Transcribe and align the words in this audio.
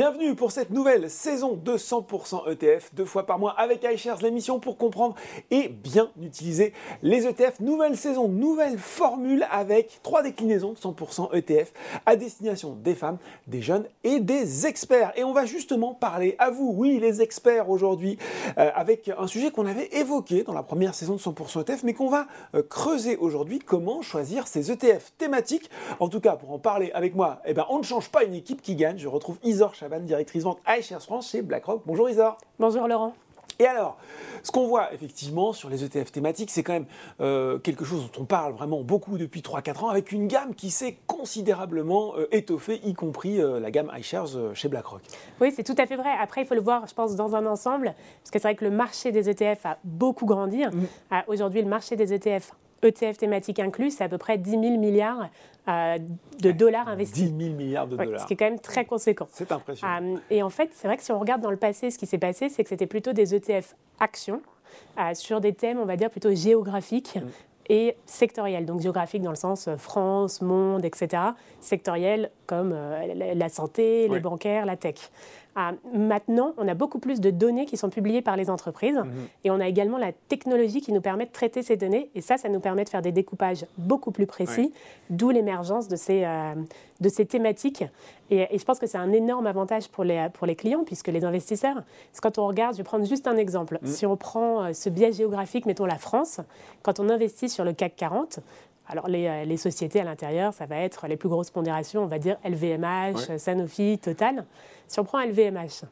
Bienvenue 0.00 0.34
pour 0.34 0.50
cette 0.50 0.70
nouvelle 0.70 1.10
saison 1.10 1.60
de 1.62 1.76
100% 1.76 2.50
ETF, 2.50 2.94
deux 2.94 3.04
fois 3.04 3.26
par 3.26 3.38
mois 3.38 3.50
avec 3.58 3.84
iShares, 3.84 4.22
l'émission 4.22 4.58
pour 4.58 4.78
comprendre 4.78 5.14
et 5.50 5.68
bien 5.68 6.10
utiliser 6.22 6.72
les 7.02 7.26
ETF. 7.26 7.60
Nouvelle 7.60 7.98
saison, 7.98 8.26
nouvelle 8.26 8.78
formule 8.78 9.46
avec 9.50 10.00
trois 10.02 10.22
déclinaisons 10.22 10.72
de 10.72 10.78
100% 10.78 11.34
ETF 11.34 11.74
à 12.06 12.16
destination 12.16 12.78
des 12.82 12.94
femmes, 12.94 13.18
des 13.46 13.60
jeunes 13.60 13.84
et 14.02 14.20
des 14.20 14.66
experts. 14.66 15.12
Et 15.16 15.24
on 15.24 15.34
va 15.34 15.44
justement 15.44 15.92
parler 15.92 16.34
à 16.38 16.48
vous, 16.48 16.72
oui, 16.74 16.98
les 16.98 17.20
experts 17.20 17.68
aujourd'hui, 17.68 18.16
euh, 18.56 18.70
avec 18.74 19.10
un 19.14 19.26
sujet 19.26 19.50
qu'on 19.50 19.66
avait 19.66 19.88
évoqué 19.88 20.44
dans 20.44 20.54
la 20.54 20.62
première 20.62 20.94
saison 20.94 21.16
de 21.16 21.20
100% 21.20 21.60
ETF, 21.60 21.82
mais 21.82 21.92
qu'on 21.92 22.08
va 22.08 22.26
euh, 22.54 22.62
creuser 22.62 23.18
aujourd'hui, 23.18 23.58
comment 23.58 24.00
choisir 24.00 24.48
ces 24.48 24.72
ETF 24.72 25.12
thématiques. 25.18 25.68
En 25.98 26.08
tout 26.08 26.20
cas, 26.20 26.36
pour 26.36 26.52
en 26.52 26.58
parler 26.58 26.90
avec 26.94 27.14
moi, 27.14 27.42
eh 27.44 27.52
ben, 27.52 27.66
on 27.68 27.76
ne 27.76 27.84
change 27.84 28.08
pas 28.08 28.24
une 28.24 28.32
équipe 28.32 28.62
qui 28.62 28.76
gagne. 28.76 28.96
Je 28.96 29.06
retrouve 29.06 29.36
Isor 29.42 29.74
Directrice 29.98 30.44
vente 30.44 30.60
iShares 30.68 31.02
France 31.02 31.30
chez 31.30 31.42
BlackRock. 31.42 31.82
Bonjour 31.84 32.08
Isor. 32.08 32.38
Bonjour 32.58 32.86
Laurent. 32.86 33.14
Et 33.58 33.66
alors, 33.66 33.98
ce 34.42 34.50
qu'on 34.50 34.66
voit 34.66 34.94
effectivement 34.94 35.52
sur 35.52 35.68
les 35.68 35.84
ETF 35.84 36.12
thématiques, 36.12 36.50
c'est 36.50 36.62
quand 36.62 36.72
même 36.72 36.86
euh, 37.20 37.58
quelque 37.58 37.84
chose 37.84 38.10
dont 38.10 38.22
on 38.22 38.24
parle 38.24 38.54
vraiment 38.54 38.80
beaucoup 38.80 39.18
depuis 39.18 39.42
3-4 39.42 39.84
ans, 39.84 39.88
avec 39.90 40.12
une 40.12 40.28
gamme 40.28 40.54
qui 40.54 40.70
s'est 40.70 40.96
considérablement 41.06 42.14
euh, 42.16 42.26
étoffée, 42.34 42.80
y 42.84 42.94
compris 42.94 43.38
euh, 43.38 43.60
la 43.60 43.70
gamme 43.70 43.92
iShares 43.98 44.54
chez 44.54 44.68
BlackRock. 44.68 45.02
Oui, 45.42 45.52
c'est 45.54 45.62
tout 45.62 45.74
à 45.76 45.84
fait 45.84 45.96
vrai. 45.96 46.08
Après, 46.18 46.40
il 46.40 46.46
faut 46.46 46.54
le 46.54 46.62
voir, 46.62 46.86
je 46.86 46.94
pense, 46.94 47.16
dans 47.16 47.36
un 47.36 47.44
ensemble, 47.44 47.94
parce 48.22 48.30
que 48.30 48.38
c'est 48.38 48.48
vrai 48.48 48.54
que 48.54 48.64
le 48.64 48.70
marché 48.70 49.12
des 49.12 49.28
ETF 49.28 49.66
a 49.66 49.78
beaucoup 49.84 50.24
grandi. 50.24 50.64
Mm. 50.64 51.20
Aujourd'hui, 51.28 51.60
le 51.60 51.68
marché 51.68 51.96
des 51.96 52.14
ETF 52.14 52.52
ETF 52.82 53.18
thématique 53.18 53.58
inclus, 53.58 53.90
c'est 53.90 54.04
à 54.04 54.08
peu 54.08 54.18
près 54.18 54.38
10 54.38 54.50
000 54.50 54.62
milliards 54.78 55.28
euh, 55.68 55.98
de 56.40 56.52
dollars 56.52 56.88
investis. 56.88 57.32
10 57.32 57.44
000 57.44 57.56
milliards 57.56 57.86
de 57.86 57.96
dollars. 57.96 58.20
ce 58.20 58.26
qui 58.26 58.32
est 58.32 58.36
quand 58.36 58.46
même 58.46 58.60
très 58.60 58.84
conséquent. 58.84 59.28
C'est 59.30 59.52
impressionnant. 59.52 60.14
Euh, 60.14 60.16
et 60.30 60.42
en 60.42 60.50
fait, 60.50 60.70
c'est 60.72 60.88
vrai 60.88 60.96
que 60.96 61.02
si 61.02 61.12
on 61.12 61.18
regarde 61.18 61.42
dans 61.42 61.50
le 61.50 61.56
passé, 61.56 61.90
ce 61.90 61.98
qui 61.98 62.06
s'est 62.06 62.18
passé, 62.18 62.48
c'est 62.48 62.62
que 62.62 62.68
c'était 62.68 62.86
plutôt 62.86 63.12
des 63.12 63.34
ETF 63.34 63.74
actions 63.98 64.40
euh, 64.98 65.14
sur 65.14 65.40
des 65.40 65.52
thèmes, 65.52 65.78
on 65.78 65.84
va 65.84 65.96
dire, 65.96 66.10
plutôt 66.10 66.34
géographiques. 66.34 67.16
Mm. 67.16 67.28
Et 67.72 67.96
sectoriels, 68.04 68.66
donc 68.66 68.80
géographiques 68.80 69.22
dans 69.22 69.30
le 69.30 69.36
sens 69.36 69.68
France, 69.76 70.40
monde, 70.40 70.84
etc. 70.84 71.22
Sectoriels 71.60 72.32
comme 72.46 72.74
la 73.14 73.48
santé, 73.48 74.08
les 74.08 74.18
bancaires, 74.18 74.66
la 74.66 74.76
tech 74.76 74.96
maintenant, 75.92 76.54
on 76.56 76.68
a 76.68 76.74
beaucoup 76.74 76.98
plus 76.98 77.20
de 77.20 77.30
données 77.30 77.66
qui 77.66 77.76
sont 77.76 77.90
publiées 77.90 78.22
par 78.22 78.36
les 78.36 78.50
entreprises 78.50 78.96
mhm. 78.96 79.28
et 79.44 79.50
on 79.50 79.60
a 79.60 79.68
également 79.68 79.98
la 79.98 80.12
technologie 80.12 80.80
qui 80.80 80.92
nous 80.92 81.00
permet 81.00 81.26
de 81.26 81.32
traiter 81.32 81.62
ces 81.62 81.76
données 81.76 82.10
et 82.14 82.20
ça, 82.20 82.36
ça 82.36 82.48
nous 82.48 82.60
permet 82.60 82.84
de 82.84 82.88
faire 82.88 83.02
des 83.02 83.12
découpages 83.12 83.66
beaucoup 83.78 84.10
plus 84.10 84.26
précis, 84.26 84.72
d'où 85.08 85.30
l'émergence 85.30 85.88
de, 85.88 85.96
ces, 85.96 86.24
euh, 86.24 86.54
de 87.00 87.08
ces 87.08 87.26
thématiques. 87.26 87.84
Et, 88.30 88.46
je 88.56 88.64
pense 88.64 88.78
que 88.78 88.86
c'est 88.86 88.98
un 88.98 89.12
énorme 89.12 89.46
avantage 89.46 89.88
pour 89.88 90.04
les, 90.04 90.28
pour 90.32 90.46
les 90.46 90.54
clients 90.54 90.84
puisque 90.84 91.08
les 91.08 91.24
investisseurs, 91.24 91.82
quand 92.22 92.38
on 92.38 92.46
regarde, 92.46 92.74
je 92.74 92.78
vais 92.78 92.84
prendre 92.84 93.06
juste 93.06 93.26
un 93.26 93.36
exemple, 93.36 93.78
mhm. 93.82 93.88
si 93.88 94.06
on 94.06 94.16
prend 94.16 94.64
euh, 94.64 94.72
ce 94.72 94.88
biais 94.88 95.12
géographique, 95.12 95.66
mettons 95.66 95.86
la 95.86 95.98
France, 95.98 96.40
quand 96.82 97.00
on 97.00 97.08
investit 97.08 97.48
sur 97.48 97.64
le 97.64 97.72
CAC 97.72 97.96
40, 97.96 98.40
alors 98.88 99.08
les, 99.08 99.26
euh, 99.26 99.44
les, 99.44 99.56
sociétés 99.56 100.00
à 100.00 100.04
l'intérieur, 100.04 100.52
ça 100.52 100.66
va 100.66 100.76
être 100.76 101.06
les 101.06 101.16
plus 101.16 101.28
grosses 101.28 101.50
pondérations, 101.50 102.02
on 102.02 102.06
va 102.06 102.18
dire 102.18 102.36
LVMH, 102.44 103.38
Sanofi, 103.38 103.98
Total. 103.98 104.44
Si 104.86 104.98
on 104.98 105.04
prend 105.04 105.20
LVMH, 105.20 105.84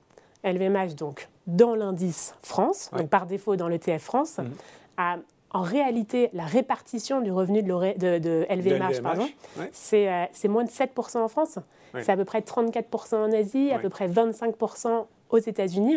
LVMH 0.45 0.95
donc 0.97 1.28
dans 1.47 1.75
l'indice 1.75 2.34
France, 2.42 2.91
donc 2.97 3.08
par 3.08 3.27
défaut 3.27 3.56
dans 3.56 3.69
l'ETF 3.69 4.03
France, 4.03 4.39
mhm. 4.39 5.22
en 5.53 5.62
réalité, 5.62 6.30
la 6.33 6.45
répartition 6.45 7.20
du 7.20 7.30
revenu 7.33 7.63
de, 7.63 8.18
de, 8.18 8.46
LVMH, 8.51 9.01
euh, 9.92 10.24
c'est 10.33 10.48
moins 10.48 10.64
de 10.64 10.70
7% 10.70 11.18
en 11.18 11.29
France. 11.29 11.58
C'est 12.01 12.13
à 12.13 12.17
peu 12.17 12.24
près 12.24 12.40
34% 12.40 13.17
en 13.17 13.33
Asie, 13.33 13.73
à 13.73 13.79
peu 13.79 13.89
près 13.89 14.08
25% 14.08 15.07
aux 15.30 15.39
États-Unis. 15.39 15.96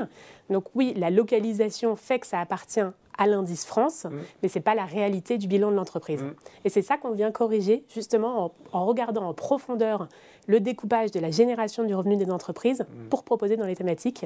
Donc 0.49 0.65
oui, 0.73 0.93
la 0.95 1.09
localisation 1.09 1.95
fait 1.95 2.19
que 2.19 2.27
ça 2.27 2.39
appartient 2.39 2.79
à 3.21 3.27
l'indice 3.27 3.65
France, 3.65 4.05
mm. 4.05 4.17
mais 4.41 4.49
ce 4.49 4.57
n'est 4.57 4.63
pas 4.63 4.73
la 4.73 4.85
réalité 4.85 5.37
du 5.37 5.47
bilan 5.47 5.69
de 5.69 5.75
l'entreprise. 5.75 6.23
Mm. 6.23 6.33
Et 6.65 6.69
c'est 6.69 6.81
ça 6.81 6.97
qu'on 6.97 7.11
vient 7.11 7.31
corriger 7.31 7.83
justement 7.93 8.51
en, 8.73 8.85
regardant 8.85 9.29
en 9.29 9.33
profondeur 9.33 10.07
le 10.47 10.59
découpage 10.59 11.11
de 11.11 11.19
la 11.19 11.29
génération 11.29 11.83
du 11.83 11.93
revenu 11.93 12.17
des 12.17 12.31
entreprises 12.31 12.81
mm. 12.81 13.09
pour 13.09 13.23
proposer 13.23 13.57
dans 13.57 13.67
les 13.67 13.75
thématiques, 13.75 14.25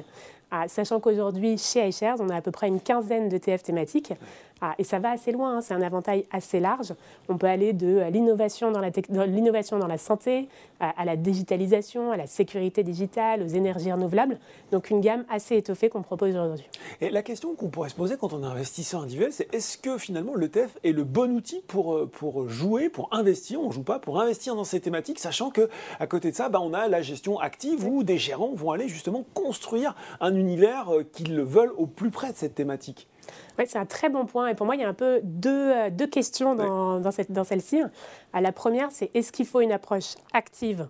ah, 0.50 0.69
sachant 0.69 1.01
qu'aujourd'hui 1.01 1.57
chez 1.57 1.85
iShares, 1.85 2.17
on 2.22 2.29
a 2.29 2.35
à 2.35 2.41
peu 2.41 2.51
près 2.51 2.69
une 2.69 2.79
quinzaine 2.79 3.28
de 3.28 3.38
TF 3.38 3.63
thématiques, 3.63 4.13
ah, 4.61 4.73
et 4.79 4.85
ça 4.85 5.00
va 5.00 5.11
assez 5.11 5.34
loin, 5.34 5.57
hein. 5.57 5.61
c'est 5.61 5.73
un 5.73 5.81
avantage 5.81 6.23
assez 6.31 6.61
large. 6.61 6.94
On 7.28 7.38
peut 7.38 7.47
aller 7.47 7.73
de 7.73 8.03
l'innovation 8.09 8.72
dans, 8.72 8.79
la 8.79 8.89
l'innovation 9.25 9.78
dans 9.78 9.88
la 9.88 9.97
santé, 9.97 10.47
à, 10.79 11.03
la 11.03 11.17
digitalisation, 11.17 12.11
à 12.11 12.17
la 12.17 12.25
sécurité 12.25 12.81
digitale, 12.81 13.44
aux 13.44 13.47
énergies 13.47 13.91
renouvelables, 13.91 14.39
donc 14.72 14.89
une 14.89 15.01
gamme 15.01 15.25
assez 15.29 15.57
étoffée 15.57 15.89
qu'on 15.89 16.01
propose 16.01 16.31
aujourd'hui. 16.31 16.67
Et 17.01 17.09
la 17.09 17.22
question 17.22 17.53
qu'on 17.55 17.67
pourrait 17.67 17.89
se 17.89 17.95
poser 17.95 18.16
quand 18.17 18.31
on 18.31 18.44
est 18.44 18.47
investisseur 18.85 19.01
individuel, 19.01 19.34
c'est 19.34 19.53
est-ce 19.53 19.78
que 19.78 19.97
finalement 19.97 20.35
l'ETF 20.35 20.78
est 20.84 20.91
le 20.91 21.03
bon 21.03 21.35
outil 21.35 21.62
pour, 21.68 21.96
euh, 21.96 22.06
pour 22.06 22.47
jouer, 22.47 22.90
pour 22.90 23.09
investir, 23.12 23.59
on 23.59 23.68
ne 23.68 23.73
joue 23.73 23.84
pas, 23.84 23.97
pour 23.97 24.22
investir 24.22 24.56
dans 24.56 24.63
ces 24.63 24.79
thématiques, 24.79 25.19
sachant 25.19 25.50
que 25.50 25.69
à 26.00 26.06
côté 26.06 26.29
de 26.29 26.35
ça, 26.35 26.50
bah, 26.50 26.59
on 26.62 26.73
a 26.73 26.88
la 26.88 27.01
gestion 27.01 27.40
active 27.40 27.88
où 27.88 28.03
des 28.03 28.19
gérants 28.19 28.53
vont 28.53 28.72
aller 28.72 28.88
justement 28.88 29.25
construire 29.34 29.96
un 30.22 30.35
univers 30.35 30.94
euh, 30.94 31.03
qu'ils 31.03 31.41
veulent 31.41 31.73
au 31.78 31.88
plus 31.88 32.12
près 32.12 32.31
de 32.31 32.38
cette 32.38 32.53
thématique. 32.53 33.07
Oui, 33.57 33.66
c'est 33.68 33.79
un 33.79 33.88
très 33.88 34.09
bon 34.09 34.25
point. 34.25 34.50
Et 34.50 34.56
pour 34.56 34.68
moi, 34.68 34.75
il 34.75 34.81
y 34.81 34.85
a 34.85 34.90
un 34.90 34.94
peu 34.94 35.19
deux, 35.23 35.72
euh, 35.72 35.90
deux 35.90 36.07
questions 36.07 36.53
dans, 36.53 37.00
dans, 37.00 37.12
cette, 37.12 37.31
dans 37.31 37.44
celle-ci. 37.44 37.81
La 38.34 38.52
première, 38.52 38.91
c'est 38.91 39.09
est-ce 39.16 39.31
qu'il 39.31 39.47
faut 39.47 39.62
une 39.62 39.72
approche 39.72 40.13
active 40.34 40.88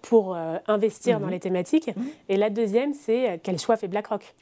pour 0.00 0.36
investir 0.66 1.18
dans 1.18 1.26
mhm. 1.26 1.32
les 1.32 1.40
thématiques? 1.40 1.88
Mhm. 1.96 2.06
Et 2.28 2.36
la 2.36 2.50
deuxième, 2.50 2.94
c'est 2.94 3.40
quel 3.42 3.58
choix 3.58 3.76
fait 3.76 3.88
BlackRock? 3.88 4.34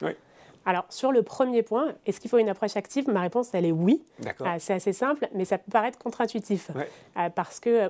Alors, 0.65 0.85
sur 0.89 1.11
le 1.11 1.23
premier 1.23 1.61
point, 1.61 1.93
est-ce 2.05 2.19
qu'il 2.19 2.29
faut 2.29 2.37
une 2.37 2.49
approche 2.49 2.77
active? 2.77 3.09
Ma 3.09 3.21
réponse, 3.21 3.49
elle 3.53 3.65
est 3.65 3.71
oui. 3.71 4.01
Euh, 4.25 4.55
c'est 4.59 4.73
assez 4.73 4.93
simple, 4.93 5.27
mais 5.33 5.45
ça 5.45 5.57
peut 5.57 5.71
paraître 5.71 5.97
contre-intuitif. 5.97 6.71
Euh, 7.17 7.29
parce 7.29 7.59
que 7.59 7.69
euh, 7.69 7.89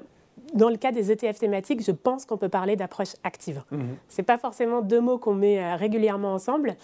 dans 0.54 0.70
le 0.70 0.78
cas 0.78 0.92
des 0.92 1.12
ETF 1.12 1.40
thématiques, 1.40 1.84
je 1.86 1.92
pense 1.92 2.26
qu'on 2.26 2.38
peut 2.38 2.50
parler 2.50 2.76
d'approche 2.76 3.14
active. 3.24 3.64
Mhm. 3.72 3.96
Ce 4.10 4.22
n'est 4.22 4.26
pas 4.26 4.38
forcément 4.38 4.82
deux 4.82 5.02
mots 5.02 5.20
qu'on 5.20 5.36
met 5.36 5.76
régulièrement 5.76 6.34
ensemble. 6.34 6.76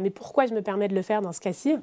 mais 0.00 0.10
pourquoi 0.10 0.46
je 0.46 0.54
me 0.54 0.62
permets 0.62 0.88
de 0.88 0.94
le 0.94 1.02
faire 1.02 1.20
dans 1.20 1.32
ce 1.32 1.40
cas-ci? 1.40 1.76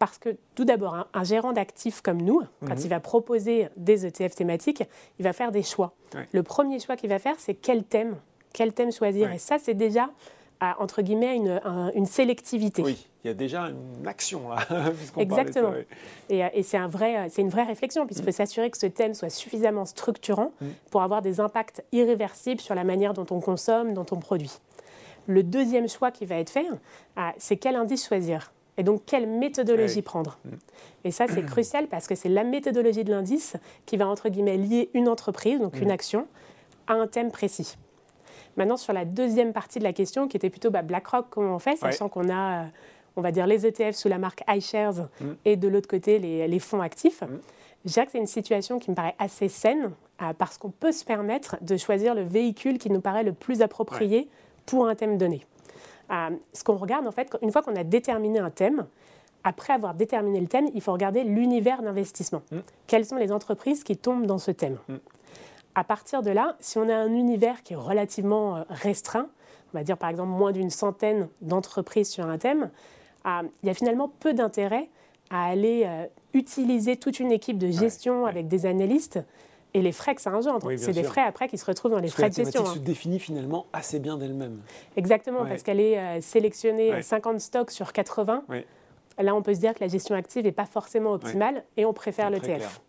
Parce 0.00 0.18
que 0.18 0.36
tout 0.54 0.64
d'abord, 0.64 1.08
un, 1.12 1.24
gérant 1.24 1.52
d'actifs 1.52 2.02
comme 2.02 2.20
nous, 2.22 2.42
quand 2.60 2.74
mhm. 2.74 2.82
il 2.82 2.88
va 2.88 3.00
proposer 3.00 3.68
des 3.76 4.06
ETF 4.06 4.34
thématiques, 4.34 4.84
il 5.18 5.24
va 5.24 5.32
faire 5.32 5.52
des 5.52 5.62
choix. 5.62 5.92
Le 6.32 6.42
premier 6.42 6.80
choix 6.80 6.96
qu'il 6.96 7.10
va 7.10 7.18
faire, 7.18 7.36
c'est 7.38 7.54
quel 7.54 7.84
thème, 7.84 8.16
quel 8.52 8.72
thème 8.72 8.90
choisir? 8.90 9.32
Et 9.32 9.38
ça, 9.38 9.58
c'est 9.58 9.74
déjà 9.74 10.10
à, 10.60 10.80
entre 10.82 11.02
guillemets, 11.02 11.36
une, 11.36 11.60
une, 11.94 12.06
sélectivité. 12.06 12.82
Oui, 12.82 13.06
il 13.24 13.28
y 13.28 13.30
a 13.30 13.34
déjà 13.34 13.70
une 13.70 14.06
action 14.06 14.48
là. 14.48 14.58
Exactement. 15.16 15.72
Et, 16.28 16.42
et 16.52 16.62
c'est 16.62 16.76
un 16.76 16.88
vrai, 16.88 17.28
une 17.38 17.48
vraie 17.48 17.64
réflexion, 17.64 18.06
puisqu'il 18.06 18.24
faut 18.24 18.30
mm. 18.30 18.32
s'assurer 18.32 18.70
que 18.70 18.78
ce 18.78 18.86
thème 18.86 19.14
soit 19.14 19.30
suffisamment 19.30 19.84
structurant 19.84 20.52
mm. 20.60 20.66
pour 20.90 21.02
avoir 21.02 21.22
des 21.22 21.40
impacts 21.40 21.84
irréversibles 21.92 22.60
sur 22.60 22.74
la 22.74 22.84
manière 22.84 23.14
dont 23.14 23.26
on 23.30 23.40
consomme, 23.40 23.94
dont 23.94 24.06
on 24.10 24.16
produit. 24.16 24.52
Le 25.26 25.42
deuxième 25.42 25.88
choix 25.88 26.10
qui 26.10 26.24
va 26.26 26.36
être 26.36 26.50
fait, 26.50 26.66
ah, 27.16 27.34
c'est 27.38 27.56
quel 27.56 27.76
indice 27.76 28.06
choisir 28.06 28.52
et 28.78 28.84
donc 28.84 29.02
quelle 29.04 29.26
méthodologie 29.26 30.02
prendre. 30.02 30.38
Mm. 30.44 30.50
Et 31.04 31.10
ça, 31.10 31.26
c'est 31.28 31.42
crucial 31.46 31.88
parce 31.88 32.06
que 32.06 32.14
c'est 32.14 32.28
la 32.28 32.44
méthodologie 32.44 33.04
de 33.04 33.10
l'indice 33.10 33.56
qui 33.86 33.96
va, 33.96 34.08
entre 34.08 34.28
guillemets, 34.28 34.56
lier 34.56 34.88
une 34.94 35.08
entreprise, 35.08 35.60
donc 35.60 35.80
une 35.80 35.90
action, 35.90 36.26
à 36.86 36.94
un 36.94 37.06
thème 37.06 37.30
précis. 37.30 37.76
Maintenant, 38.56 38.76
sur 38.76 38.92
la 38.92 39.04
deuxième 39.04 39.52
partie 39.52 39.78
de 39.78 39.84
la 39.84 39.92
question, 39.92 40.28
qui 40.28 40.36
était 40.36 40.50
plutôt 40.50 40.70
bah, 40.70 40.82
BlackRock, 40.82 41.26
comment 41.30 41.56
on 41.56 41.58
fait, 41.58 41.76
sachant 41.76 42.08
qu'on 42.08 42.28
a, 42.28 42.62
euh, 42.62 42.66
on 43.16 43.20
va 43.20 43.32
dire, 43.32 43.46
les 43.46 43.66
ETF 43.66 43.94
sous 43.94 44.08
la 44.08 44.18
marque 44.18 44.42
iShares 44.48 45.08
mm. 45.20 45.26
et 45.44 45.56
de 45.56 45.68
l'autre 45.68 45.88
côté, 45.88 46.18
les, 46.18 46.58
fonds 46.58 46.80
actifs. 46.80 47.22
Mm. 47.22 47.38
Je 47.84 47.92
dirais 47.92 48.06
que 48.06 48.12
c'est 48.12 48.18
une 48.18 48.26
situation 48.26 48.78
qui 48.78 48.90
me 48.90 48.96
paraît 48.96 49.14
assez 49.18 49.48
saine 49.48 49.92
euh, 50.22 50.32
parce 50.36 50.58
qu'on 50.58 50.70
peut 50.70 50.92
se 50.92 51.04
permettre 51.04 51.56
de 51.60 51.76
choisir 51.76 52.14
le 52.14 52.22
véhicule 52.22 52.78
qui 52.78 52.90
nous 52.90 53.00
paraît 53.00 53.24
le 53.24 53.32
plus 53.32 53.62
approprié 53.62 54.28
pour 54.66 54.88
un 54.88 54.94
thème 54.94 55.18
donné. 55.18 55.46
Euh, 56.10 56.30
ce 56.52 56.64
qu'on 56.64 56.76
regarde, 56.76 57.06
en 57.06 57.12
fait, 57.12 57.36
une 57.42 57.52
fois 57.52 57.62
qu'on 57.62 57.76
a 57.76 57.84
déterminé 57.84 58.38
un 58.38 58.50
thème, 58.50 58.86
après 59.44 59.72
avoir 59.72 59.94
déterminé 59.94 60.40
le 60.40 60.46
thème, 60.46 60.68
il 60.74 60.80
faut 60.80 60.92
regarder 60.92 61.22
l'univers 61.22 61.82
d'investissement. 61.82 62.42
Mm. 62.50 62.58
Quelles 62.86 63.04
sont 63.04 63.16
les 63.16 63.32
entreprises 63.32 63.84
qui 63.84 63.96
tombent 63.96 64.26
dans 64.26 64.38
ce 64.38 64.50
thème? 64.50 64.78
À 65.74 65.84
partir 65.84 66.22
de 66.22 66.30
là, 66.30 66.56
si 66.60 66.78
on 66.78 66.88
a 66.88 66.94
un 66.94 67.12
univers 67.12 67.62
qui 67.62 67.74
est 67.74 67.76
relativement 67.76 68.56
euh, 68.56 68.62
restreint, 68.68 69.28
on 69.72 69.78
va 69.78 69.84
dire 69.84 69.96
par 69.96 70.08
exemple 70.08 70.30
moins 70.30 70.52
d'une 70.52 70.70
centaine 70.70 71.28
d'entreprises 71.40 72.08
sur 72.08 72.26
un 72.26 72.38
thème, 72.38 72.70
euh, 73.26 73.42
il 73.62 73.66
y 73.66 73.70
a 73.70 73.74
finalement 73.74 74.10
peu 74.20 74.32
d'intérêt 74.32 74.88
à 75.30 75.44
aller 75.44 75.84
euh, 75.86 76.06
utiliser 76.32 76.96
toute 76.96 77.20
une 77.20 77.32
équipe 77.32 77.58
de 77.58 77.70
gestion 77.70 78.26
avec 78.26 78.48
des 78.48 78.66
analystes 78.66 79.20
et 79.74 79.82
les 79.82 79.92
frais 79.92 80.14
que 80.14 80.22
ça 80.22 80.34
engendre. 80.34 80.66
c'est 80.78 80.92
des 80.92 81.02
frais 81.02 81.22
après 81.22 81.46
qui 81.46 81.58
se 81.58 81.66
retrouvent 81.66 81.92
dans 81.92 81.98
les 81.98 82.08
frais 82.08 82.30
de 82.30 82.34
gestion. 82.34 82.64
La 82.64 82.70
se 82.70 82.78
définit 82.78 83.18
finalement 83.20 83.66
assez 83.74 83.98
bien 83.98 84.16
d'elle-même. 84.16 84.62
Exactement, 84.96 85.44
parce 85.44 85.62
qu'elle 85.62 85.78
est 85.80 86.22
sélectionnée 86.22 87.02
50 87.02 87.38
stocks 87.38 87.70
sur 87.70 87.92
80. 87.92 88.44
Là, 89.18 89.34
on 89.34 89.42
peut 89.42 89.52
se 89.52 89.60
dire 89.60 89.74
que 89.74 89.80
la 89.80 89.88
gestion 89.88 90.14
active 90.14 90.44
n'est 90.44 90.52
pas 90.52 90.64
forcément 90.64 91.12
optimale 91.12 91.64
et 91.76 91.84
on 91.84 91.92
préfère 91.92 92.30
l'ETF. 92.30 92.80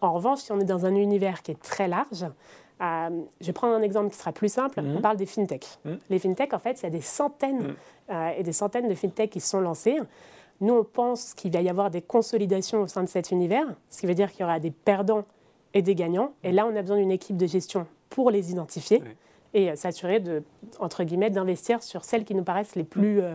En 0.00 0.12
revanche, 0.12 0.40
si 0.40 0.52
on 0.52 0.60
est 0.60 0.64
dans 0.64 0.86
un 0.86 0.94
univers 0.94 1.42
qui 1.42 1.50
est 1.52 1.60
très 1.62 1.88
large, 1.88 2.26
je 2.80 3.46
vais 3.46 3.52
prendre 3.52 3.74
un 3.74 3.82
exemple 3.82 4.10
qui 4.10 4.16
sera 4.16 4.32
plus 4.32 4.50
simple. 4.50 4.80
Mhm. 4.80 4.96
On 4.96 5.00
parle 5.00 5.16
des 5.16 5.26
fintech. 5.26 5.66
Mhm. 5.84 5.98
Les 6.08 6.18
fintech, 6.18 6.54
en 6.54 6.58
fait, 6.58 6.80
il 6.80 6.84
y 6.84 6.86
a 6.86 6.90
des 6.90 7.00
centaines 7.02 7.58
Mhm. 7.62 7.74
euh, 8.10 8.30
et 8.38 8.42
des 8.42 8.52
centaines 8.52 8.88
de 8.88 8.94
fintech 8.94 9.30
qui 9.30 9.40
sont 9.40 9.60
lancés. 9.60 9.98
Nous, 10.62 10.74
on 10.74 10.84
pense 10.84 11.34
qu'il 11.34 11.52
va 11.52 11.60
y 11.60 11.68
avoir 11.68 11.90
des 11.90 12.02
consolidations 12.02 12.82
au 12.82 12.86
sein 12.86 13.02
de 13.02 13.08
cet 13.08 13.30
univers, 13.30 13.66
ce 13.90 14.00
qui 14.00 14.06
veut 14.06 14.14
dire 14.14 14.30
qu'il 14.30 14.40
y 14.40 14.44
aura 14.44 14.58
des 14.60 14.70
perdants 14.70 15.24
et 15.74 15.82
des 15.82 15.94
gagnants. 15.94 16.32
Et 16.42 16.52
là, 16.52 16.66
on 16.66 16.74
a 16.76 16.82
besoin 16.82 16.96
d'une 16.98 17.10
équipe 17.10 17.36
de 17.36 17.46
gestion 17.46 17.86
pour 18.08 18.30
les 18.30 18.50
identifier 18.50 19.02
et 19.54 19.70
euh, 19.70 19.76
s'assurer 19.76 20.20
de, 20.20 20.42
entre 20.78 21.04
guillemets, 21.04 21.30
d'investir 21.30 21.82
sur 21.82 22.04
celles 22.04 22.24
qui 22.24 22.34
nous 22.34 22.44
paraissent 22.44 22.76
les 22.76 22.84
plus 22.84 23.20
euh, 23.20 23.34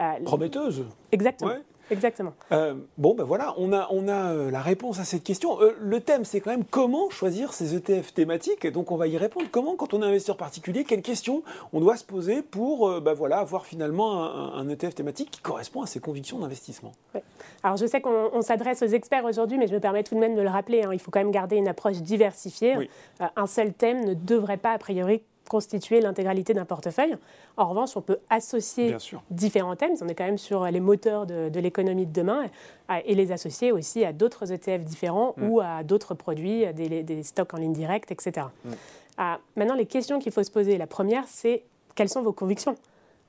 euh, 0.00 0.12
Prometteuse. 0.24 0.84
exactement. 1.12 1.50
Ouais. 1.50 1.62
Exactement. 1.90 2.32
Euh, 2.52 2.74
bon, 2.96 3.14
ben 3.14 3.24
voilà, 3.24 3.54
on 3.56 3.72
a, 3.72 3.88
on 3.90 4.08
a 4.08 4.32
euh, 4.32 4.50
la 4.50 4.60
réponse 4.60 4.98
à 5.00 5.04
cette 5.04 5.24
question. 5.24 5.60
Euh, 5.60 5.74
le 5.80 6.00
thème, 6.00 6.24
c'est 6.24 6.40
quand 6.40 6.50
même 6.50 6.64
comment 6.64 7.10
choisir 7.10 7.52
ces 7.52 7.74
ETF 7.74 8.12
thématiques. 8.12 8.64
Et 8.64 8.70
donc, 8.70 8.90
on 8.90 8.96
va 8.96 9.06
y 9.06 9.16
répondre. 9.16 9.46
Comment, 9.50 9.76
quand 9.76 9.94
on 9.94 10.02
est 10.02 10.06
investisseur 10.06 10.36
particulier, 10.36 10.84
quelles 10.84 11.02
questions 11.02 11.42
on 11.72 11.80
doit 11.80 11.96
se 11.96 12.04
poser 12.04 12.42
pour 12.42 13.00
ben 13.00 13.12
voilà, 13.14 13.38
avoir 13.38 13.66
finalement 13.66 14.24
un, 14.24 14.52
un 14.54 14.68
ETF 14.68 14.94
thématique 14.94 15.30
qui 15.30 15.40
correspond 15.40 15.82
à 15.82 15.86
ses 15.86 16.00
convictions 16.00 16.38
d'investissement? 16.38 16.92
Alors, 17.62 17.76
je 17.76 17.86
sais 17.86 18.00
qu'on 18.00 18.30
on 18.32 18.42
s'adresse 18.42 18.82
aux 18.82 18.86
experts 18.86 19.24
aujourd'hui, 19.24 19.58
mais 19.58 19.66
je 19.66 19.74
me 19.74 19.80
permets 19.80 20.02
tout 20.02 20.14
de 20.14 20.20
même 20.20 20.34
de 20.34 20.42
le 20.42 20.48
rappeler. 20.48 20.82
hein, 20.82 20.90
il 20.92 20.98
faut 20.98 21.10
quand 21.10 21.20
même 21.20 21.30
garder 21.30 21.56
une 21.56 21.68
approche 21.68 21.98
diversifiée. 21.98 22.76
Oui. 22.76 22.90
Un 23.36 23.46
seul 23.46 23.72
thème 23.72 24.04
ne 24.04 24.14
devrait 24.14 24.56
pas, 24.56 24.72
a 24.72 24.78
priori, 24.78 25.22
constituer 25.48 26.00
l'intégralité 26.00 26.54
d'un 26.54 26.64
portefeuille. 26.64 27.16
En 27.56 27.68
revanche, 27.68 27.96
on 27.96 28.00
peut 28.02 28.18
associer 28.30 28.92
différents 29.30 29.76
thèmes. 29.76 29.94
On 30.00 30.08
est 30.08 30.14
quand 30.14 30.24
même 30.24 30.38
sur 30.38 30.64
les 30.66 30.80
moteurs 30.80 31.26
de, 31.26 31.48
de 31.48 31.60
l'économie 31.60 32.06
de 32.06 32.12
demain 32.12 32.44
et 33.04 33.14
les 33.14 33.32
associer 33.32 33.72
aussi 33.72 34.04
à 34.04 34.12
d'autres 34.12 34.52
ETF 34.52 34.84
différents 34.84 35.18
Mm. 35.38 35.48
ou 35.48 35.60
à 35.60 35.82
d'autres 35.82 36.14
produits, 36.14 36.64
à 36.64 36.72
des, 36.72 37.02
des 37.02 37.22
stocks 37.22 37.52
en 37.54 37.58
ligne 37.58 37.72
directe, 37.72 38.10
etc. 38.10 38.46
Mm. 38.64 38.70
Ah, 39.16 39.38
maintenant, 39.56 39.74
les 39.74 39.86
questions 39.86 40.18
qu'il 40.18 40.32
faut 40.32 40.42
se 40.42 40.50
poser, 40.50 40.78
la 40.78 40.86
première, 40.86 41.24
c'est 41.26 41.62
quelles 41.94 42.08
sont 42.08 42.22
vos 42.22 42.32
convictions? 42.32 42.76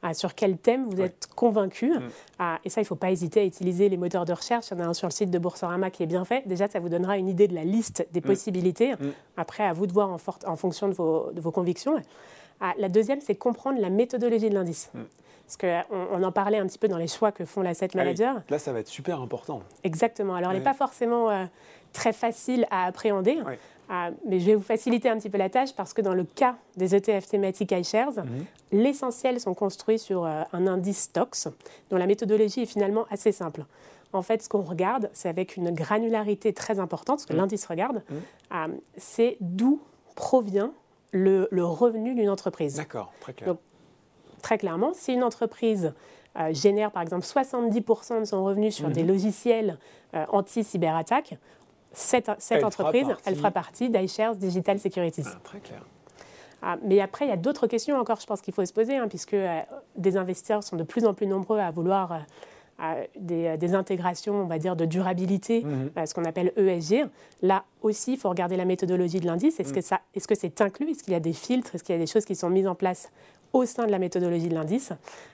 Ah, 0.01 0.13
Sur 0.13 0.33
quel 0.33 0.57
thème 0.57 0.87
vous 0.89 1.01
êtes 1.01 1.27
convaincu 1.35 1.89
Mm. 1.91 2.09
Ah, 2.39 2.59
Et 2.63 2.69
ça, 2.69 2.79
il 2.81 2.85
ne 2.85 2.87
faut 2.87 2.95
pas 2.95 3.11
hésiter 3.11 3.41
à 3.41 3.43
utiliser 3.43 3.89
les 3.89 3.97
moteurs 3.97 4.25
de 4.25 4.33
recherche. 4.33 4.67
Il 4.71 4.77
y 4.77 4.81
en 4.81 4.85
a 4.85 4.87
un 4.87 4.93
sur 4.93 5.07
le 5.07 5.11
site 5.11 5.29
de 5.29 5.37
Boursorama 5.39 5.89
qui 5.91 6.03
est 6.03 6.07
bien 6.07 6.23
fait. 6.25 6.47
Déjà, 6.47 6.67
ça 6.67 6.79
vous 6.79 6.89
donnera 6.89 7.17
une 7.17 7.27
idée 7.27 7.47
de 7.47 7.55
la 7.55 7.63
liste 7.63 8.07
des 8.11 8.21
possibilités. 8.21 8.93
Mm. 8.93 9.11
Après, 9.37 9.65
à 9.65 9.73
vous 9.73 9.87
de 9.87 9.91
voir 9.93 10.09
en, 10.09 10.55
fonction 10.55 10.87
de 10.87 10.93
vos, 10.93 11.31
de 11.33 11.41
vos 11.41 11.51
convictions. 11.51 11.95
Ah, 12.61 12.73
la 12.77 12.89
deuxième, 12.89 13.19
c'est 13.21 13.35
comprendre 13.35 13.79
la 13.81 13.89
méthodologie 13.89 14.49
de 14.49 14.55
l'indice. 14.55 14.89
Mm. 14.93 14.99
Parce 15.45 15.57
qu'on 15.57 15.97
on 16.13 16.23
en 16.23 16.31
parlait 16.31 16.59
un 16.59 16.67
petit 16.67 16.77
peu 16.77 16.87
dans 16.87 16.97
les 16.97 17.07
choix 17.07 17.31
que 17.31 17.43
font 17.43 17.61
l'asset 17.61 17.87
Ah 17.87 17.95
oui. 17.95 17.97
manager. 18.03 18.35
Là, 18.49 18.59
ça 18.59 18.71
va 18.71 18.79
être 18.79 18.87
super 18.87 19.19
important. 19.19 19.63
Exactement. 19.83 20.35
Alors, 20.35 20.51
elle 20.51 20.57
n'est 20.59 20.63
pas 20.63 20.75
forcément 20.75 21.29
euh, 21.31 21.45
très 21.91 22.13
facile 22.13 22.67
à 22.69 22.85
appréhender. 22.85 23.39
Ah, 23.91 24.11
mais 24.27 24.39
je 24.39 24.45
vais 24.45 24.55
vous 24.55 24.61
faciliter 24.63 25.09
un 25.09 25.17
petit 25.17 25.31
peu 25.31 25.39
la 25.39 25.49
tâche 25.49 25.73
parce 25.73 25.93
que 25.93 26.01
dans 26.01 26.13
le 26.13 26.23
cas 26.23 26.55
des 26.77 26.93
ETF 26.95 27.27
thématiques 27.27 27.71
iShares, 27.71 28.23
Mhm. 28.23 28.45
l'essentiel 28.71 29.39
sont 29.39 29.55
construits 29.55 29.97
sur 29.97 30.25
euh, 30.25 30.43
un 30.53 30.67
indice 30.67 30.99
stocks 31.03 31.47
dont 31.89 31.97
la 31.97 32.05
méthodologie 32.05 32.61
est 32.61 32.65
finalement 32.67 33.05
assez 33.09 33.31
simple. 33.31 33.65
En 34.13 34.21
fait, 34.21 34.43
ce 34.43 34.49
qu'on 34.49 34.61
regarde, 34.61 35.09
c'est 35.13 35.27
avec 35.29 35.57
une 35.57 35.71
granularité 35.71 36.53
très 36.53 36.79
importante, 36.79 37.19
ce 37.21 37.25
que 37.27 37.33
Mhm. 37.33 37.39
l'indice 37.39 37.65
regarde, 37.65 38.03
Mhm. 38.09 38.21
euh, 38.53 38.67
c'est 38.97 39.37
d'où 39.41 39.81
provient 40.15 40.71
le, 41.11 41.47
le 41.49 41.65
revenu 41.65 42.13
d'une 42.13 42.29
entreprise. 42.29 42.75
D'accord, 42.75 43.11
très 43.19 43.33
clair. 43.33 43.49
Donc, 43.49 43.59
Très 44.41 44.57
clairement, 44.57 44.91
si 44.93 45.13
une 45.13 45.23
entreprise 45.23 45.93
euh, 46.39 46.53
génère 46.53 46.91
par 46.91 47.01
exemple 47.01 47.25
70% 47.25 48.19
de 48.21 48.25
son 48.25 48.41
revenu 48.45 48.71
sur 48.71 48.87
Mhm. 48.87 48.93
des 48.93 49.03
logiciels 49.03 49.77
euh, 50.13 50.25
anti-cyberattaque, 50.29 51.37
cette, 51.91 52.29
entreprise, 52.63 53.07
elle 53.25 53.35
fera 53.35 53.51
partie 53.51 53.89
d'iShares 53.89 54.35
Digital 54.35 54.79
Securities. 54.79 55.23
Ah, 55.25 55.39
très 55.43 55.59
clair. 55.59 55.81
Ah, 56.61 56.77
mais 56.83 56.99
après, 56.99 57.25
il 57.25 57.29
y 57.29 57.31
a 57.31 57.37
d'autres 57.37 57.67
questions 57.67 57.97
encore, 57.97 58.19
je 58.19 58.25
pense 58.25 58.41
qu'il 58.41 58.53
faut 58.53 58.65
se 58.65 58.73
poser, 58.73 58.97
hein, 58.97 59.07
puisque 59.07 59.33
euh, 59.33 59.61
des 59.95 60.17
investisseurs 60.17 60.61
sont 60.63 60.75
de 60.75 60.83
plus 60.83 61.05
en 61.05 61.13
plus 61.13 61.25
nombreux 61.25 61.57
à 61.59 61.71
vouloir 61.71 62.11
euh, 62.11 62.17
euh, 62.81 63.03
des, 63.17 63.57
des 63.57 63.75
intégrations, 63.75 64.35
on 64.35 64.45
va 64.45 64.59
dire, 64.59 64.75
de 64.75 64.85
durabilité, 64.85 65.63
Mhm. 65.63 65.91
euh, 65.97 66.05
ce 66.05 66.13
qu'on 66.13 66.25
appelle 66.25 66.51
ESG. 66.57 67.05
Là 67.41 67.63
aussi, 67.81 68.13
il 68.13 68.17
faut 68.17 68.29
regarder 68.29 68.57
la 68.57 68.65
méthodologie 68.65 69.19
de 69.21 69.25
l'indice. 69.25 69.59
Est-ce 69.59 69.69
Mhm. 69.69 69.75
que 69.75 69.81
ça, 69.81 70.01
est-ce 70.15 70.27
que 70.27 70.35
c'est 70.35 70.59
inclus? 70.61 70.91
Est-ce 70.91 71.03
qu'il 71.03 71.13
y 71.13 71.15
a 71.15 71.19
des 71.21 71.33
filtres? 71.33 71.75
Est-ce 71.75 71.83
qu'il 71.83 71.95
y 71.95 71.97
a 71.97 72.01
des 72.01 72.07
choses 72.11 72.25
qui 72.25 72.35
sont 72.35 72.49
mises 72.49 72.67
en 72.67 72.75
place 72.75 73.09
au 73.53 73.65
sein 73.65 73.85
de 73.85 73.91
la 73.91 73.99
méthodologie 73.99 74.49
de 74.49 74.53
l'indice? 74.55 74.91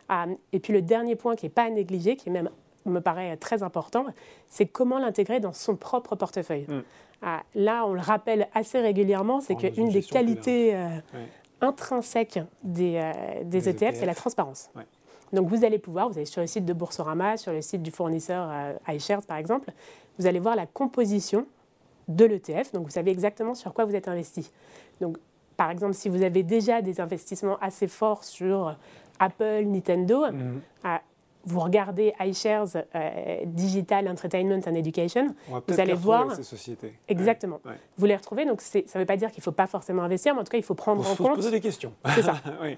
Ah, 0.10 0.26
Et 0.54 0.60
puis 0.60 0.74
le 0.74 0.82
dernier 0.84 1.16
point 1.16 1.36
qui 1.36 1.46
n'est 1.48 1.52
pas 1.52 1.64
à 1.64 1.70
négliger, 1.70 2.16
qui 2.16 2.30
même 2.30 2.50
me 2.92 3.02
paraît 3.02 3.36
très 3.38 3.64
important, 3.64 4.06
c'est 4.48 4.66
comment 4.66 5.00
l'intégrer 5.00 5.40
dans 5.40 5.54
son 5.54 5.76
propre 5.76 6.16
portefeuille. 6.16 6.66
Mhm. 6.68 6.84
Ah, 7.22 7.42
là, 7.56 7.86
on 7.88 7.94
le 7.94 8.02
rappelle 8.02 8.48
assez 8.54 8.80
régulièrement, 8.80 9.42
c'est 9.42 9.56
qu'une 9.56 9.90
des 9.90 10.04
qualités 10.04 10.76
euh, 10.76 10.88
Ouais. 11.14 11.28
intrinsèques 11.62 12.40
des, 12.64 12.98
euh, 13.02 13.44
des 13.44 13.62
Des 13.62 13.70
ETF, 13.70 13.96
c'est 13.96 14.06
la 14.06 14.14
transparence. 14.16 14.70
Ouais. 14.76 14.84
Donc 15.34 15.48
vous 15.48 15.66
allez 15.66 15.80
pouvoir, 15.80 16.10
vous 16.10 16.18
allez 16.18 16.26
sur 16.26 16.42
le 16.42 16.48
site 16.48 16.66
de 16.66 16.74
Boursorama, 16.74 17.38
sur 17.38 17.52
le 17.52 17.62
site 17.62 17.82
du 17.82 17.90
fournisseur 17.92 18.50
euh, 18.52 18.74
iShares 18.94 19.24
par 19.24 19.38
exemple, 19.38 19.72
vous 20.20 20.28
allez 20.28 20.40
voir 20.40 20.56
la 20.56 20.66
composition 20.68 21.46
de 22.08 22.26
l'ETF, 22.26 22.72
donc 22.74 22.84
vous 22.84 22.92
savez 22.92 23.10
exactement 23.12 23.56
sur 23.56 23.74
quoi 23.74 23.86
vous 23.86 23.96
êtes 23.96 24.08
investi. 24.08 24.52
Donc 25.02 25.18
par 25.58 25.72
exemple, 25.72 25.94
si 25.94 26.10
vous 26.10 26.22
avez 26.22 26.44
déjà 26.44 26.82
des 26.82 27.02
investissements 27.02 27.58
assez 27.60 27.88
forts 27.88 28.24
sur 28.24 28.76
Apple, 29.20 29.64
Nintendo, 29.66 30.26
Mhm. 30.32 30.62
Vous 31.46 31.60
regardez 31.60 32.14
iShares 32.20 32.68
euh, 32.96 33.38
Digital 33.46 34.08
Entertainment 34.08 34.62
and 34.68 34.74
Education, 34.76 35.28
On 35.50 35.54
va 35.56 35.62
peut-être 35.62 35.80
allez 35.80 35.92
les 35.92 35.98
voir- 35.98 36.36
ces 36.36 36.44
sociétés. 36.44 36.94
exactement. 37.08 37.60
Ouais. 37.66 37.74
Vous 37.98 38.06
les 38.06 38.16
retrouvez, 38.16 38.46
donc 38.46 38.62
ça 38.62 38.80
ne 38.80 39.00
veut 39.00 39.06
pas 39.06 39.18
dire 39.18 39.30
qu'il 39.32 39.42
ne 39.42 39.44
faut 39.44 39.52
pas 39.52 39.68
forcément 39.68 40.04
investir, 40.04 40.34
mais 40.34 40.42
en 40.42 40.44
tout 40.44 40.52
cas, 40.52 40.58
il 40.58 40.64
faut 40.64 40.74
prendre 40.76 41.02
Il 41.04 41.06
en 41.08 41.16
faut 41.16 41.24
se 41.24 41.28
compte 41.30 41.36
poser 41.38 41.52
des 41.52 41.62
questions. 41.62 41.94
C'est 42.16 42.22
ça. 42.24 42.36
oui. 42.62 42.78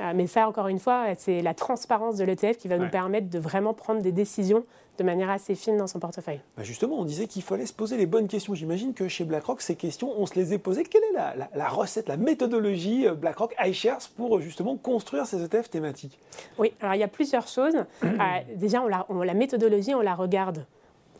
Euh, 0.00 0.12
Mais 0.14 0.26
ça, 0.26 0.48
encore 0.48 0.68
une 0.68 0.78
fois, 0.78 1.06
c'est 1.16 1.40
la 1.42 1.54
transparence 1.54 2.16
de 2.16 2.24
l'ETF 2.24 2.56
qui 2.56 2.68
va 2.68 2.76
Ouais. 2.76 2.84
nous 2.84 2.90
permettre 2.90 3.28
de 3.28 3.38
vraiment 3.38 3.74
prendre 3.74 4.00
des 4.00 4.12
décisions 4.12 4.64
de 4.98 5.04
manière 5.04 5.30
assez 5.30 5.54
fine 5.54 5.76
dans 5.76 5.86
son 5.86 6.00
portefeuille. 6.00 6.40
Bah 6.56 6.64
justement, 6.64 6.96
on 6.98 7.04
disait 7.04 7.28
qu'il 7.28 7.42
fallait 7.42 7.66
se 7.66 7.72
poser 7.72 7.96
les 7.96 8.06
bonnes 8.06 8.26
questions. 8.26 8.54
J'imagine 8.54 8.94
que 8.94 9.06
chez 9.06 9.24
BlackRock, 9.24 9.60
ces 9.62 9.76
questions, 9.76 10.12
on 10.18 10.26
se 10.26 10.34
les 10.34 10.52
est 10.54 10.58
posées. 10.58 10.82
Quelle 10.82 11.04
est 11.04 11.12
la, 11.14 11.36
la- 11.36 11.50
la 11.54 11.68
recette, 11.68 12.08
la 12.08 12.16
méthodologie 12.16 13.06
euh, 13.06 13.14
BlackRock 13.14 13.54
iShares 13.64 14.00
pour 14.16 14.36
euh, 14.36 14.40
justement 14.40 14.76
construire 14.76 15.26
ces 15.26 15.42
ETF 15.44 15.70
thématiques? 15.70 16.18
Oui, 16.58 16.72
alors 16.80 16.94
il 16.94 16.98
y 16.98 17.04
a 17.04 17.08
plusieurs 17.08 17.46
choses. 17.48 17.74
Euh, 18.02 18.16
déjà, 18.56 18.82
on 18.82 18.88
la, 18.88 19.06
on- 19.08 19.22
la 19.22 19.34
méthodologie, 19.34 19.94
on 19.94 20.00
la 20.00 20.14
regarde 20.16 20.64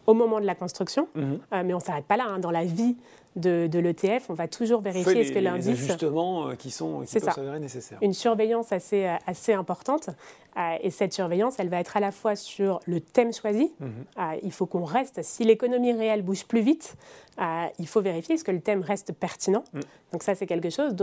au 0.08 0.14
moment 0.14 0.40
de 0.40 0.46
la 0.46 0.54
construction, 0.54 1.06
Mhm. 1.14 1.38
euh, 1.52 1.62
mais 1.64 1.74
on 1.74 1.78
ne 1.78 1.82
s'arrête 1.82 2.06
pas 2.06 2.16
là. 2.16 2.24
hein. 2.28 2.38
Dans 2.38 2.50
la 2.50 2.64
vie 2.64 2.96
de, 3.36 3.68
de 3.70 3.78
l'ETF, 3.78 4.30
on 4.30 4.34
va 4.34 4.48
toujours 4.48 4.80
vérifier 4.80 5.14
les, 5.14 5.20
est-ce 5.20 5.28
que 5.32 5.34
les 5.34 5.42
l'indice... 5.42 5.68
ajustements 5.90 6.48
euh, 6.48 6.54
qui, 6.54 6.70
sont, 6.70 7.00
qui 7.02 7.08
C'est 7.08 7.20
peuvent 7.20 7.28
ça. 7.28 7.34
s'avérer 7.34 7.60
nécessaires. 7.60 7.98
une 8.00 8.14
surveillance 8.14 8.72
assez, 8.72 9.04
euh, 9.06 9.14
assez 9.26 9.52
importante. 9.52 10.08
Euh, 10.56 10.76
et 10.82 10.90
cette 10.90 11.12
surveillance, 11.12 11.56
elle 11.60 11.68
va 11.68 11.78
être 11.78 11.96
à 11.96 12.00
la 12.00 12.10
fois 12.10 12.34
sur 12.36 12.80
le 12.86 13.00
thème 13.00 13.32
choisi. 13.34 13.70
Mhm. 13.80 13.90
Euh, 14.18 14.22
il 14.42 14.50
faut 14.50 14.64
qu'on 14.66 14.84
reste, 14.84 15.22
si 15.22 15.44
l'économie 15.44 15.92
réelle 15.92 16.22
bouge 16.22 16.46
plus 16.46 16.62
vite, 16.62 16.96
il 17.78 17.86
faut 17.86 18.00
vérifier 18.00 18.34
est-ce 18.34 18.42
que 18.44 18.50
le 18.50 18.60
thème 18.60 18.80
reste 18.80 19.12
pertinent. 19.12 19.62
Mm. 19.72 19.80
Donc 20.12 20.22
ça, 20.24 20.34
c'est 20.34 20.46
quelque 20.46 20.70
chose. 20.70 20.96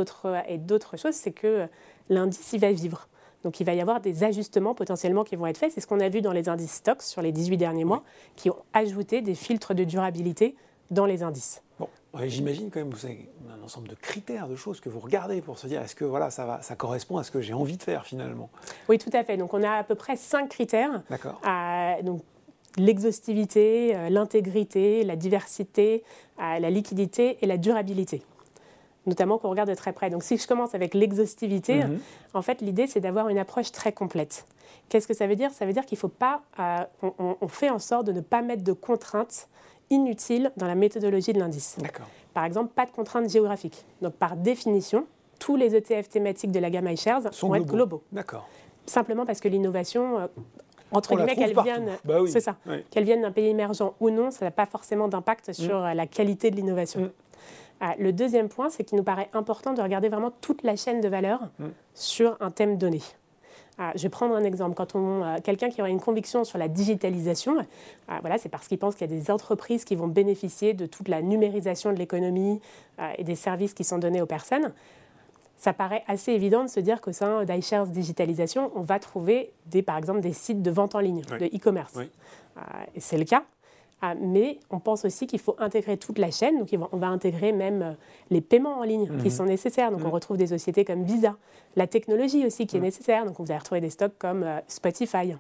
Et 0.50 0.58
d'autres 0.58 0.98
choses, 0.98 1.14
c'est 1.14 1.32
que 1.32 1.68
l'indice, 2.10 2.52
il 2.52 2.60
va 2.60 2.72
vivre. 2.74 3.08
Donc 3.46 3.60
il 3.60 3.64
va 3.64 3.76
y 3.76 3.80
avoir 3.80 4.02
des 4.02 4.24
ajustements 4.24 4.74
potentiellement 4.74 5.24
qui 5.24 5.36
vont 5.36 5.46
être 5.46 5.60
faits. 5.60 5.72
C'est 5.72 5.80
ce 5.80 5.86
qu'on 5.86 6.00
a 6.00 6.10
vu 6.10 6.22
dans 6.22 6.32
les 6.32 6.50
indices 6.50 6.74
stocks 6.74 7.04
sur 7.04 7.22
les 7.22 7.32
18 7.32 7.58
derniers 7.58 7.86
mois, 7.86 8.04
qui 8.36 8.50
ont 8.50 8.58
ajouté 8.74 9.22
des 9.22 9.36
filtres 9.36 9.76
de 9.76 9.84
durabilité 9.84 10.56
dans 10.90 11.06
les 11.06 11.22
indices. 11.22 11.62
Bon, 11.80 11.88
ouais, 12.16 12.28
j'imagine 12.28 12.72
quand 12.72 12.80
même, 12.80 12.90
vous 12.90 13.06
avez 13.06 13.30
un 13.48 13.64
ensemble 13.64 13.88
de 13.88 13.94
critères, 13.94 14.48
de 14.48 14.56
choses 14.56 14.80
que 14.80 14.90
vous 14.90 15.00
regardez 15.00 15.42
pour 15.42 15.60
se 15.60 15.68
dire 15.68 15.80
est-ce 15.80 15.96
que 15.96 16.06
voilà, 16.06 16.32
ça, 16.32 16.46
va, 16.46 16.64
ça 16.64 16.76
correspond 16.76 17.18
à 17.18 17.24
ce 17.24 17.30
que 17.30 17.40
j'ai 17.40 17.54
envie 17.54 17.78
de 17.78 17.84
faire 17.84 18.06
finalement? 18.06 18.50
Oui, 18.90 18.98
tout 18.98 19.12
à 19.14 19.24
fait. 19.24 19.38
Donc 19.38 19.54
on 19.54 19.62
a 19.62 19.74
à 19.74 19.84
peu 19.84 19.94
près 19.94 20.18
cinq 20.18 20.50
critères. 20.50 21.04
D'accord 21.12 21.40
Euh, 21.46 22.02
donc, 22.02 22.22
l'exhaustivité, 22.78 23.96
euh, 23.96 24.10
l'intégrité, 24.10 25.04
la 25.04 25.16
diversité, 25.16 26.04
euh, 26.40 26.58
la 26.58 26.70
liquidité 26.72 27.38
et 27.42 27.46
la 27.46 27.58
durabilité. 27.58 28.24
Notamment 29.06 29.38
qu'on 29.38 29.50
regarde 29.50 29.70
de 29.70 29.76
très 29.76 29.94
près. 29.94 30.10
Donc, 30.10 30.24
si 30.24 30.38
je 30.38 30.48
commence 30.48 30.74
avec 30.76 30.94
l'exhaustivité, 30.94 31.84
Mhm. 31.84 32.00
en 32.34 32.42
fait, 32.42 32.62
l'idée, 32.62 32.88
c'est 32.88 33.00
d'avoir 33.02 33.30
une 33.30 33.38
approche 33.38 33.72
très 33.72 33.92
complète. 33.92 34.46
Qu'est-ce 34.90 35.08
que 35.08 35.14
ça 35.14 35.28
veut 35.28 35.36
dire? 35.36 35.52
Ça 35.52 35.66
veut 35.66 35.74
dire 35.74 35.86
qu'il 35.86 35.98
faut 35.98 36.08
pas. 36.08 36.42
euh, 36.60 36.84
on, 37.42 37.48
fait 37.48 37.70
en 37.70 37.80
sorte 37.80 38.06
de 38.08 38.12
ne 38.12 38.22
pas 38.22 38.42
mettre 38.42 38.64
de 38.64 38.74
contraintes 38.74 39.48
inutiles 39.90 40.52
dans 40.58 40.68
la 40.68 40.76
méthodologie 40.76 41.34
de 41.34 41.40
l'indice. 41.40 41.78
Par 42.34 42.44
exemple, 42.46 42.74
pas 42.74 42.86
de 42.86 42.92
contraintes 42.92 43.30
géographiques. 43.30 43.86
Donc, 44.02 44.14
par 44.16 44.36
définition, 44.36 45.06
tous 45.40 45.56
les 45.56 45.76
ETF 45.76 46.10
thématiques 46.10 46.52
de 46.52 46.60
la 46.60 46.70
gamme 46.70 46.88
iShares 46.88 47.34
Sont 47.34 47.48
vont 47.50 47.56
être 47.56 47.66
globaux. 47.66 47.78
globaux. 47.98 48.04
D'accord. 48.12 48.48
Simplement 48.86 49.26
parce 49.26 49.40
que 49.40 49.48
l'innovation, 49.48 50.20
euh, 50.20 50.28
entre 50.92 51.14
On 51.14 51.16
guillemets, 51.16 51.36
qu'elle 51.36 51.54
vienne. 51.64 51.92
Bah 52.06 52.22
oui. 52.22 52.30
C'est 52.32 52.40
ça 52.40 52.56
Ouais. 52.68 52.86
qu'elles 52.90 53.04
viennent 53.04 53.22
d'un 53.24 53.32
pays 53.32 53.48
émergent 53.48 53.94
ou 54.00 54.10
non, 54.12 54.32
ça 54.32 54.46
n'a 54.46 54.52
pas 54.52 54.66
forcément 54.66 55.08
d'impact 55.08 55.52
sur 55.54 55.84
euh, 55.84 55.94
la 55.94 56.08
qualité 56.08 56.52
de 56.52 56.56
l'innovation. 56.56 57.02
Mm. 57.02 57.10
Ah, 57.82 57.94
le 58.00 58.14
deuxième 58.14 58.48
point, 58.50 58.70
c'est 58.70 58.84
qu'il 58.84 58.98
nous 58.98 59.04
paraît 59.04 59.30
important 59.34 59.74
de 59.74 59.82
regarder 59.82 60.08
vraiment 60.10 60.32
toute 60.42 60.64
la 60.64 60.76
chaîne 60.76 61.02
de 61.02 61.08
valeur 61.10 61.40
Mm. 61.60 61.66
sur 61.94 62.38
un 62.40 62.52
thème 62.52 62.78
donné. 62.78 63.02
Ah, 63.78 63.92
je 63.96 64.04
vais 64.04 64.10
prendre 64.10 64.34
un 64.36 64.44
exemple. 64.46 64.74
Quand 64.76 64.96
on, 64.96 65.22
euh, 65.24 65.38
quelqu'un 65.44 65.70
qui 65.70 65.82
aura 65.82 65.90
une 65.90 66.00
conviction 66.00 66.46
sur 66.46 66.58
la 66.58 66.70
digitalisation, 66.70 67.58
ah, 68.08 68.20
voilà, 68.22 68.38
c'est 68.38 68.48
parce 68.48 68.70
qu'il 68.70 68.78
pense 68.78 68.96
qu'il 68.96 69.10
y 69.10 69.14
a 69.14 69.18
des 69.20 69.30
entreprises 69.32 69.84
qui 69.84 69.96
vont 69.96 70.08
bénéficier 70.08 70.74
de 70.74 70.86
toute 70.86 71.10
la 71.10 71.22
numérisation 71.22 71.92
de 71.92 71.98
l'économie 71.98 72.62
euh, 73.00 73.10
et 73.18 73.26
des 73.26 73.36
services 73.36 73.74
qui 73.74 73.84
sont 73.84 73.98
donnés 73.98 74.22
aux 74.22 74.26
personnes. 74.26 74.72
Ça 75.58 75.74
paraît 75.74 76.04
assez 76.08 76.32
évident 76.32 76.64
de 76.64 76.70
se 76.70 76.80
dire 76.80 77.02
qu'au 77.02 77.12
sein 77.12 77.44
d'iShares 77.44 77.88
Digitalisation, 77.88 78.72
on 78.76 78.82
va 78.82 79.00
trouver 79.00 79.52
des, 79.66 79.82
par 79.82 79.98
exemple 79.98 80.22
des 80.22 80.34
sites 80.34 80.62
de 80.62 80.72
vente 80.72 80.96
en 80.96 81.00
ligne, 81.00 81.22
de 81.40 81.46
e-commerce. 81.46 81.98
et 82.94 83.00
c'est 83.02 83.18
le 83.18 83.26
cas. 83.26 83.44
Ah, 84.02 84.14
mais 84.20 84.60
on 84.70 84.80
pense 84.80 85.06
aussi 85.06 85.26
qu'il 85.26 85.40
faut 85.40 85.56
intégrer 85.58 85.98
toute 85.98 86.20
la 86.20 86.30
chaîne. 86.30 86.60
Donc, 86.60 86.70
on 86.92 86.98
va 86.98 87.08
intégrer 87.08 87.54
même 87.54 87.82
euh, 87.82 87.92
les 88.30 88.42
paiements 88.42 88.80
en 88.80 88.84
ligne 88.84 89.08
qui 89.20 89.26
mhm. 89.26 89.30
sont 89.30 89.46
nécessaires. 89.46 89.90
Donc, 89.90 90.02
on 90.02 90.08
mhm. 90.08 90.14
retrouve 90.14 90.38
des 90.38 90.48
sociétés 90.48 90.84
comme 90.84 91.04
Visa. 91.04 91.38
La 91.76 91.88
technologie 91.88 92.46
aussi 92.46 92.68
qui 92.68 92.76
est 92.76 92.80
mhm. 92.80 92.86
nécessaire. 92.86 93.26
Donc, 93.26 93.40
vous 93.40 93.46
allez 93.46 93.58
retrouver 93.58 93.82
des 93.82 93.90
stocks 93.90 94.18
comme 94.20 94.44
euh, 94.44 94.60
Spotify. 94.68 95.36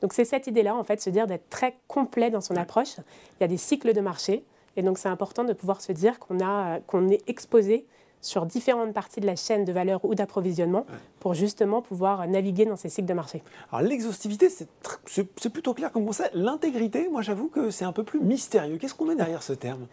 Donc, 0.00 0.14
c'est 0.14 0.24
cette 0.24 0.46
idée-là, 0.46 0.74
en 0.74 0.84
fait, 0.84 1.00
se 1.00 1.10
dire 1.10 1.26
d'être 1.26 1.48
très 1.50 1.76
complet 1.86 2.30
dans 2.30 2.40
son 2.40 2.56
approche. 2.56 2.96
Il 2.98 3.42
y 3.42 3.44
a 3.44 3.48
des 3.48 3.56
cycles 3.56 3.92
de 3.92 4.00
marché. 4.00 4.42
Et 4.76 4.82
donc, 4.82 4.96
c'est 4.96 5.08
important 5.08 5.44
de 5.44 5.52
pouvoir 5.52 5.80
se 5.80 5.92
dire 5.92 6.18
qu'on 6.18 6.40
euh, 6.40 6.78
qu'on 6.86 7.08
est 7.10 7.28
exposé 7.28 7.84
sur 8.20 8.46
différentes 8.46 8.92
parties 8.92 9.20
de 9.20 9.26
la 9.26 9.36
chaîne 9.36 9.64
de 9.64 9.72
valeur 9.72 10.04
ou 10.04 10.14
d'approvisionnement 10.14 10.86
pour 11.20 11.34
justement 11.34 11.82
pouvoir 11.82 12.26
naviguer 12.26 12.64
dans 12.64 12.76
ces 12.76 12.88
cycles 12.88 13.08
de 13.08 13.14
marché. 13.14 13.42
Alors 13.72 13.88
l'exhaustivité, 13.88 14.48
c'est 14.50 15.50
plutôt 15.50 15.74
clair 15.74 15.92
comme 15.92 16.06
concept. 16.06 16.30
L'intégrité, 16.34 17.08
moi 17.08 17.22
j'avoue 17.22 17.48
que 17.48 17.70
c'est 17.70 17.84
un 17.84 17.92
peu 17.92 18.02
plus 18.02 18.20
mystérieux. 18.20 18.78
Qu'est-ce 18.78 18.94
qu'on 18.94 19.06
met 19.06 19.16
derrière 19.16 19.42
ce 19.42 19.52
terme? 19.52 19.86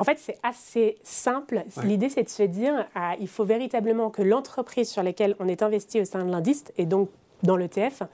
En 0.00 0.04
fait, 0.04 0.18
c'est 0.20 0.38
assez 0.44 0.96
simple. 1.02 1.64
L'idée, 1.82 2.08
c'est 2.08 2.22
de 2.22 2.28
se 2.28 2.44
dire, 2.44 2.86
ah, 2.94 3.16
il 3.18 3.26
faut 3.26 3.44
véritablement 3.44 4.10
que 4.10 4.22
l'entreprise 4.22 4.88
sur 4.88 5.02
laquelle 5.02 5.34
on 5.40 5.48
est 5.48 5.60
investi 5.60 6.00
au 6.00 6.04
sein 6.04 6.24
de 6.24 6.30
l'indice, 6.30 6.64
et 6.76 6.86
donc 6.86 7.10
dans 7.42 7.56
l'ETF, 7.56 8.04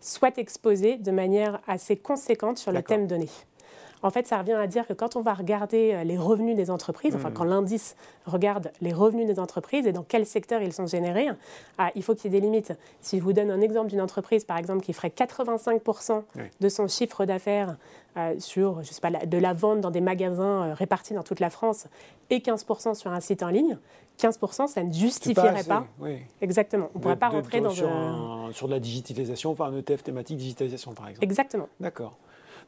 soit 0.00 0.38
exposée 0.38 0.96
de 0.96 1.10
manière 1.10 1.60
assez 1.66 1.96
conséquente 1.96 2.56
sur 2.56 2.72
le 2.72 2.82
thème 2.82 3.06
donné. 3.06 3.28
En 4.04 4.10
fait, 4.10 4.26
ça 4.26 4.38
revient 4.38 4.52
à 4.52 4.66
dire 4.66 4.86
que 4.86 4.92
quand 4.92 5.16
on 5.16 5.22
va 5.22 5.32
regarder 5.32 5.92
euh, 5.94 6.04
les 6.04 6.18
revenus 6.18 6.56
des 6.56 6.70
entreprises, 6.70 7.16
enfin 7.16 7.30
hmm. 7.30 7.34
quand 7.34 7.44
l'indice 7.44 7.96
regarde 8.26 8.70
les 8.82 8.92
revenus 8.92 9.26
des 9.26 9.40
entreprises 9.40 9.86
et 9.86 9.92
dans 9.92 10.02
quel 10.02 10.26
secteur 10.26 10.60
ils 10.60 10.74
sont 10.74 10.86
générés, 10.86 11.28
ah, 11.78 11.90
il 11.94 12.02
faut 12.02 12.14
qu'il 12.14 12.30
y 12.30 12.36
ait 12.36 12.38
des 12.38 12.46
limites. 12.46 12.74
Si 13.00 13.18
je 13.18 13.22
vous 13.22 13.32
donne 13.32 13.50
un 13.50 13.62
exemple 13.62 13.88
d'une 13.88 14.02
entreprise, 14.02 14.44
par 14.44 14.58
exemple, 14.58 14.84
qui 14.84 14.92
ferait 14.92 15.08
85% 15.08 16.22
de 16.60 16.68
son 16.68 16.86
chiffre 16.86 17.24
d'affaires 17.24 17.76
euh, 18.18 18.34
sur, 18.38 18.82
je 18.82 18.92
sais 18.92 19.00
pas, 19.00 19.10
de 19.10 19.38
la 19.38 19.54
vente 19.54 19.80
dans 19.80 19.90
des 19.90 20.02
magasins 20.02 20.64
euh, 20.64 20.74
répartis 20.74 21.14
dans 21.14 21.22
toute 21.22 21.40
la 21.40 21.48
France 21.48 21.86
et 22.28 22.40
15% 22.40 22.94
sur 22.94 23.10
un 23.10 23.20
site 23.20 23.42
en 23.42 23.48
ligne, 23.48 23.78
15%, 24.20 24.68
ça 24.68 24.84
ne 24.84 24.92
justifierait 24.92 25.64
pas. 25.64 25.86
Exactement. 26.42 26.90
On 26.94 26.98
ne 26.98 27.02
pourrait 27.02 27.16
pas 27.16 27.30
rentrer 27.30 27.62
dans 27.62 27.70
sur, 27.70 27.88
sur 28.52 28.68
de 28.68 28.72
la 28.72 28.80
digitalisation, 28.80 29.52
enfin 29.52 29.64
un 29.64 29.78
ETF 29.78 30.02
thématique 30.02 30.36
digitalisation, 30.36 30.92
par 30.92 31.08
exemple. 31.08 31.24
Exactement. 31.24 31.68
D'accord. 31.80 32.18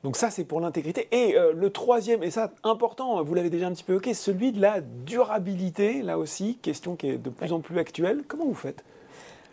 Donc 0.04 0.16
ça, 0.16 0.30
c'est 0.30 0.44
pour 0.44 0.60
l'intégrité. 0.60 1.08
Et 1.12 1.36
euh, 1.36 1.52
le 1.52 1.70
troisième, 1.70 2.22
et 2.22 2.30
ça, 2.30 2.52
important, 2.64 3.22
vous 3.22 3.34
l'avez 3.34 3.50
déjà 3.50 3.66
un 3.66 3.72
petit 3.72 3.84
peu 3.84 3.94
évoqué, 3.94 4.14
celui 4.14 4.52
de 4.52 4.60
la 4.60 4.80
durabilité, 4.80 6.02
là 6.02 6.18
aussi, 6.18 6.58
question 6.62 6.96
qui 6.96 7.08
est 7.08 7.18
de 7.18 7.30
plus 7.30 7.52
en 7.52 7.60
plus 7.60 7.78
actuelle. 7.78 8.22
Comment 8.28 8.46
vous 8.46 8.54
faites? 8.54 8.84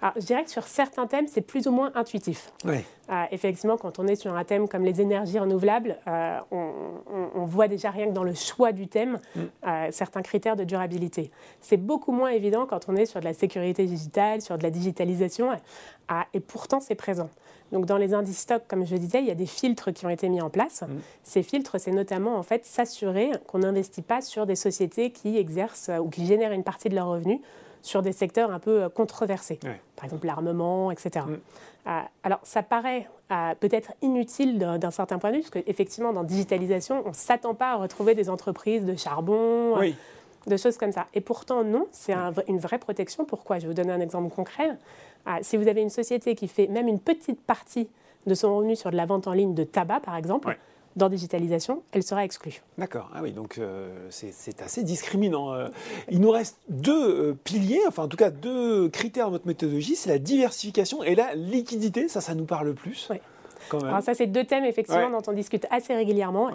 Alors, 0.03 0.15
je 0.17 0.25
dirais 0.25 0.43
que 0.43 0.49
sur 0.49 0.67
certains 0.67 1.07
thèmes, 1.07 1.27
c'est 1.29 1.39
plus 1.39 1.65
ou 1.65 1.71
moins 1.71 1.89
intuitif. 1.95 2.51
Oui. 2.65 2.83
Euh, 3.09 3.23
effectivement, 3.31 3.77
quand 3.77 3.99
on 3.99 4.07
est 4.07 4.17
sur 4.17 4.35
un 4.35 4.43
thème 4.43 4.67
comme 4.67 4.83
les 4.83 4.99
énergies 4.99 5.39
renouvelables, 5.39 5.97
euh, 6.09 6.39
on, 6.51 7.45
voit 7.45 7.69
déjà 7.69 7.89
rien 7.89 8.07
que 8.07 8.11
dans 8.11 8.25
le 8.25 8.33
choix 8.33 8.73
du 8.73 8.87
thème 8.87 9.19
mm. 9.35 9.41
certains 9.91 10.21
critères 10.21 10.57
de 10.57 10.65
durabilité. 10.65 11.31
C'est 11.61 11.77
beaucoup 11.77 12.11
moins 12.11 12.31
évident 12.31 12.65
quand 12.65 12.89
on 12.89 12.97
est 12.97 13.05
sur 13.05 13.21
de 13.21 13.25
la 13.25 13.33
sécurité 13.33 13.85
digitale, 13.85 14.41
sur 14.41 14.57
de 14.57 14.63
la 14.63 14.71
digitalisation, 14.71 15.51
et 16.33 16.39
pourtant 16.39 16.79
c'est 16.79 16.95
présent. 16.95 17.29
Donc 17.71 17.85
dans 17.85 17.97
les 17.97 18.13
indices 18.13 18.39
stocks, 18.39 18.63
comme 18.67 18.85
je 18.85 18.93
le 18.93 18.99
disais, 18.99 19.19
il 19.19 19.25
y 19.25 19.31
a 19.31 19.35
des 19.35 19.45
filtres 19.45 19.93
qui 19.93 20.05
ont 20.05 20.09
été 20.09 20.29
mis 20.29 20.41
en 20.41 20.49
place. 20.49 20.81
Mmh. 20.81 20.99
Ces 21.23 21.43
filtres, 21.43 21.79
c'est 21.79 21.91
notamment 21.91 22.35
en 22.37 22.43
fait 22.43 22.65
s'assurer 22.65 23.31
qu'on 23.47 23.59
n'investit 23.59 24.01
pas 24.01 24.21
sur 24.21 24.45
des 24.45 24.55
sociétés 24.55 25.11
qui 25.11 25.37
exercent 25.37 25.91
ou 26.01 26.09
qui 26.09 26.25
génèrent 26.25 26.51
une 26.51 26.63
partie 26.63 26.89
de 26.89 26.95
leurs 26.95 27.07
revenus 27.07 27.39
sur 27.83 28.01
des 28.01 28.13
secteurs 28.13 28.51
un 28.51 28.59
peu 28.59 28.83
euh, 28.83 28.89
controversés, 28.89 29.59
par 29.95 30.05
exemple 30.05 30.25
l'armement, 30.25 30.89
etc. 30.89 31.25
Mmh. 31.27 31.33
Euh, 31.85 31.99
alors 32.23 32.39
ça 32.43 32.63
paraît 32.63 33.07
euh, 33.31 33.53
peut-être 33.59 33.91
inutile 34.01 34.57
d'un 34.57 34.91
certain 34.91 35.19
point 35.19 35.31
de 35.31 35.35
vue, 35.35 35.41
parce 35.41 35.63
qu'effectivement 35.63 36.13
dans 36.13 36.23
digitalisation, 36.23 37.03
on 37.05 37.09
ne 37.09 37.13
s'attend 37.13 37.53
pas 37.53 37.73
à 37.73 37.75
retrouver 37.75 38.15
des 38.15 38.29
entreprises 38.29 38.85
de 38.85 38.95
charbon. 38.95 39.77
de 40.47 40.57
choses 40.57 40.77
comme 40.77 40.91
ça. 40.91 41.07
Et 41.13 41.21
pourtant, 41.21 41.63
non, 41.63 41.87
c'est 41.91 42.13
une 42.49 42.57
vraie 42.57 42.77
protection. 42.77 43.23
Pourquoi? 43.23 43.59
Je 43.59 43.61
vais 43.61 43.67
vous 43.69 43.73
donner 43.73 43.93
un 43.93 44.01
exemple 44.01 44.29
concret. 44.33 44.71
Si 45.41 45.55
vous 45.55 45.69
avez 45.69 45.81
une 45.81 45.89
société 45.89 46.35
qui 46.35 46.49
fait 46.49 46.67
même 46.67 46.89
une 46.89 46.99
petite 46.99 47.39
partie 47.39 47.87
de 48.27 48.35
son 48.35 48.57
revenu 48.57 48.75
sur 48.75 48.91
de 48.91 48.97
la 48.97 49.05
vente 49.05 49.25
en 49.25 49.31
ligne 49.31 49.53
de 49.53 49.63
tabac, 49.63 50.01
par 50.01 50.17
exemple, 50.17 50.57
dans 50.95 51.09
digitalisation, 51.09 51.83
elle 51.91 52.03
sera 52.03 52.23
exclue. 52.23 52.61
D'accord. 52.77 53.09
Ah 53.13 53.19
oui, 53.21 53.31
donc 53.31 53.57
euh, 53.57 53.89
c'est 54.09 54.61
assez 54.61 54.83
discriminant. 54.83 55.53
Euh, 55.53 55.67
il 56.09 56.19
nous 56.21 56.31
reste 56.31 56.57
deux 56.69 57.09
euh, 57.09 57.37
piliers, 57.43 57.81
enfin 57.87 58.03
en 58.03 58.07
tout 58.07 58.17
cas 58.17 58.29
deux 58.29 58.89
critères 58.89 59.25
dans 59.25 59.31
votre 59.31 59.47
méthodologie, 59.47 59.95
c'est 59.95 60.09
la 60.09 60.19
diversification 60.19 61.03
et 61.03 61.15
la 61.15 61.33
liquidité. 61.35 62.07
Ça, 62.07 62.21
ça 62.21 62.35
nous 62.35 62.45
parle 62.45 62.73
plus. 62.73 63.07
Oui. 63.09 63.17
Alors 63.71 64.01
ça, 64.01 64.13
c'est 64.13 64.27
deux 64.27 64.43
thèmes 64.43 64.65
effectivement 64.65 65.09
dont 65.09 65.21
on 65.25 65.31
discute 65.31 65.65
assez 65.71 65.95
régulièrement. 65.95 66.51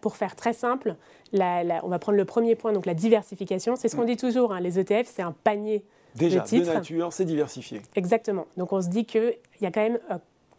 pour 0.00 0.16
faire 0.16 0.36
très 0.36 0.52
simple, 0.52 0.94
on 1.34 1.88
va 1.88 1.98
prendre 1.98 2.16
le 2.16 2.24
premier 2.24 2.54
point, 2.54 2.72
donc 2.72 2.86
la 2.86 2.94
diversification. 2.94 3.74
C'est 3.74 3.88
ce 3.88 3.96
qu'on 3.96 4.04
mm. 4.04 4.06
dit 4.06 4.16
toujours, 4.16 4.52
hein, 4.52 4.60
les 4.60 4.78
ETF, 4.78 5.10
c'est 5.12 5.22
un 5.22 5.32
panier 5.32 5.84
Déjà, 6.14 6.40
de, 6.40 6.44
titres. 6.44 6.68
de 6.68 6.74
nature, 6.74 7.12
c'est 7.12 7.24
diversifié. 7.24 7.82
Exactement. 7.96 8.46
Donc 8.56 8.72
on 8.72 8.80
se 8.80 8.88
dit 8.88 9.04
qu'il 9.04 9.34
y 9.60 9.66
a 9.66 9.72
quand 9.72 9.80
même 9.80 9.98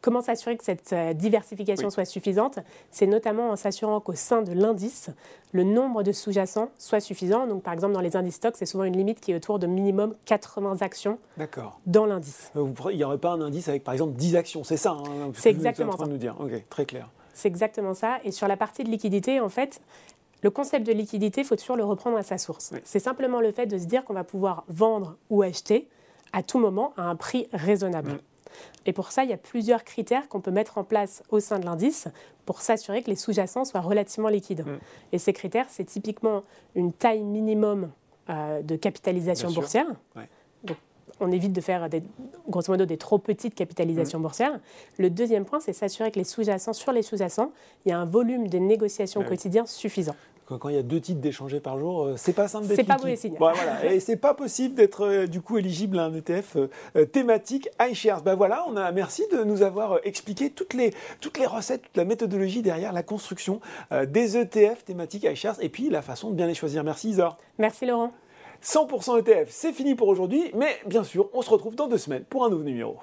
comment 0.03 0.21
s'assurer 0.21 0.57
que 0.57 0.63
cette 0.63 0.93
euh, 0.93 1.13
diversification 1.13 1.89
soit 1.89 2.05
suffisante 2.05 2.59
C'est 2.91 3.07
notamment 3.07 3.49
en 3.49 3.55
s'assurant 3.55 3.99
qu'au 4.01 4.13
sein 4.13 4.43
de 4.43 4.51
l'indice, 4.51 5.09
le 5.53 5.63
nombre 5.63 6.03
de 6.03 6.11
sous-jacents 6.11 6.69
soit 6.77 6.99
suffisant. 6.99 7.47
Donc, 7.47 7.63
par 7.63 7.73
exemple, 7.73 7.93
dans 7.93 8.01
les 8.01 8.15
indices 8.15 8.35
stocks, 8.35 8.55
c'est 8.57 8.65
souvent 8.65 8.83
une 8.83 8.97
limite 8.97 9.21
qui 9.21 9.31
est 9.31 9.35
autour 9.35 9.57
de 9.57 9.65
minimum 9.65 10.13
80 10.25 10.77
actions 10.81 11.17
dans 11.87 12.05
l'indice. 12.05 12.51
Euh, 12.57 12.67
il 12.91 12.97
n'y 12.97 13.03
aurait 13.03 13.17
pas 13.17 13.31
un 13.31 13.41
indice 13.41 13.69
avec, 13.69 13.83
par 13.83 13.93
exemple, 13.93 14.13
10 14.13 14.35
actions, 14.35 14.63
c'est 14.63 14.77
ça 14.77 14.91
hein, 14.91 15.31
C'est 15.33 15.49
exactement 15.49 15.97
ça. 15.97 16.05
nous 16.05 16.17
dire. 16.17 16.35
Ok, 16.39 16.51
très 16.69 16.85
clair. 16.85 17.09
C'est 17.33 17.47
exactement 17.47 17.93
ça. 17.93 18.19
Et 18.25 18.31
sur 18.31 18.47
la 18.47 18.57
partie 18.57 18.83
de 18.83 18.89
liquidité, 18.89 19.39
en 19.39 19.49
fait, 19.49 19.81
le 20.41 20.51
concept 20.51 20.85
de 20.85 20.91
liquidité, 20.91 21.41
il 21.41 21.47
faut 21.47 21.55
toujours 21.55 21.77
le 21.77 21.85
reprendre 21.85 22.17
à 22.17 22.23
sa 22.23 22.37
source. 22.37 22.73
C'est 22.83 22.99
simplement 22.99 23.39
le 23.39 23.53
fait 23.53 23.67
de 23.67 23.77
se 23.77 23.85
dire 23.85 24.03
qu'on 24.03 24.13
va 24.13 24.25
pouvoir 24.25 24.65
vendre 24.67 25.15
ou 25.29 25.41
acheter 25.41 25.87
à 26.33 26.43
tout 26.43 26.59
moment 26.59 26.93
à 26.97 27.03
un 27.03 27.15
prix 27.15 27.47
raisonnable. 27.53 28.11
Mm. 28.11 28.19
Et 28.85 28.93
pour 28.93 29.11
ça, 29.11 29.23
il 29.23 29.29
y 29.29 29.33
a 29.33 29.37
plusieurs 29.37 29.83
critères 29.83 30.27
qu'on 30.27 30.41
peut 30.41 30.51
mettre 30.51 30.77
en 30.77 30.83
place 30.83 31.23
au 31.29 31.39
sein 31.39 31.59
de 31.59 31.65
l'indice 31.65 32.07
pour 32.45 32.61
s'assurer 32.61 33.01
que 33.01 33.09
les 33.09 33.15
sous-jacents 33.15 33.65
soient 33.65 33.81
relativement 33.81 34.29
liquides. 34.29 34.65
Mm. 34.65 34.79
Et 35.13 35.17
ces 35.17 35.33
critères, 35.33 35.67
c'est 35.69 35.85
typiquement 35.85 36.43
une 36.75 36.91
taille 36.91 37.23
minimum 37.23 37.91
euh, 38.29 38.61
de 38.61 38.75
capitalisation 38.75 39.51
boursière. 39.51 39.87
Donc, 40.63 40.77
on 41.19 41.31
évite 41.31 41.53
de 41.53 41.61
faire 41.61 41.89
des, 41.89 42.03
grosso 42.47 42.71
modo 42.71 42.85
des 42.85 42.97
trop 42.97 43.17
petites 43.17 43.55
capitalisations 43.55 44.19
mm. 44.19 44.23
boursières. 44.23 44.59
Le 44.97 45.09
deuxième 45.09 45.45
point, 45.45 45.59
c'est 45.59 45.73
s'assurer 45.73 46.11
que 46.11 46.19
les 46.19 46.25
sous-jacents, 46.25 46.73
sur 46.73 46.91
les 46.91 47.03
sous-jacents, 47.03 47.51
il 47.85 47.89
y 47.89 47.91
a 47.91 47.99
un 47.99 48.05
volume 48.05 48.47
de 48.47 48.57
négociations 48.57 49.23
quotidien 49.23 49.65
suffisant 49.65 50.15
quand 50.57 50.69
il 50.69 50.75
y 50.75 50.79
a 50.79 50.83
deux 50.83 50.99
titres 50.99 51.21
d'échanger 51.21 51.59
par 51.59 51.77
jour, 51.77 52.05
euh, 52.05 52.13
c'est 52.17 52.33
pas 52.33 52.47
simple 52.47 52.67
d'être. 52.67 52.77
C'est 52.77 52.83
pas 52.83 52.97
mauvais 52.97 53.15
signe. 53.15 53.35
voilà. 53.37 53.85
Et 53.85 53.99
c'est 53.99 54.17
pas 54.17 54.33
possible 54.33 54.75
d'être 54.75 55.05
euh, 55.05 55.27
du 55.27 55.41
coup 55.41 55.57
éligible 55.57 55.99
à 55.99 56.05
un 56.05 56.13
ETF 56.13 56.57
euh, 56.95 57.05
thématique 57.05 57.69
iShares. 57.81 58.21
Ben 58.23 58.35
voilà, 58.35 58.65
on 58.67 58.77
a 58.77 58.91
merci 58.91 59.23
de 59.31 59.43
nous 59.43 59.61
avoir 59.61 59.99
expliqué 60.03 60.49
toutes 60.49 60.73
les 60.73 60.93
toutes 61.19 61.37
les 61.37 61.45
recettes, 61.45 61.83
toute 61.83 61.97
la 61.97 62.05
méthodologie 62.05 62.61
derrière 62.61 62.93
la 62.93 63.03
construction 63.03 63.59
des 64.07 64.37
ETF 64.37 64.83
thématiques 64.85 65.23
iShares 65.23 65.57
et 65.61 65.69
puis 65.69 65.89
la 65.89 66.01
façon 66.01 66.29
de 66.29 66.35
bien 66.35 66.47
les 66.47 66.53
choisir. 66.53 66.83
Merci 66.83 67.09
Isa. 67.09 67.37
Merci 67.57 67.85
Laurent. 67.85 68.11
100% 68.63 69.19
ETF, 69.19 69.49
c'est 69.49 69.73
fini 69.73 69.93
pour 69.95 70.07
aujourd'hui, 70.07 70.51
mais 70.55 70.77
bien 70.85 71.03
sûr, 71.03 71.29
on 71.33 71.41
se 71.41 71.49
retrouve 71.49 71.75
dans 71.75 71.87
deux 71.87 71.97
semaines 71.97 72.23
pour 72.23 72.45
un 72.45 72.49
nouveau 72.49 72.63
numéro. 72.63 72.97